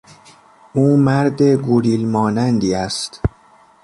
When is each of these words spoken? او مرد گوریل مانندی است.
او 0.73 0.97
مرد 0.97 1.41
گوریل 1.41 2.07
مانندی 2.07 2.73
است. 2.75 3.21